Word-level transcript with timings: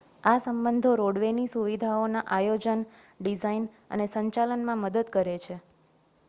આ 0.23 0.39
સંબંધો 0.39 0.91
રોડવે 0.95 1.29
ની 1.33 1.51
સુવિધાઓના 1.51 2.23
આયોજન 2.29 2.81
ડિઝાઇન 3.19 3.69
અને 3.91 4.09
સંચાલનમાં 4.09 4.83
મદદ 4.83 5.07
કરે 5.13 5.37
છે 5.39 5.55